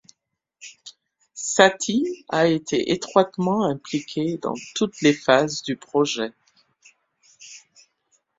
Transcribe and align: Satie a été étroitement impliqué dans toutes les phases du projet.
Satie 1.35 2.25
a 2.29 2.47
été 2.47 2.91
étroitement 2.91 3.65
impliqué 3.67 4.39
dans 4.41 4.55
toutes 4.73 4.99
les 5.01 5.13
phases 5.13 5.61
du 5.61 5.75
projet. 5.77 6.33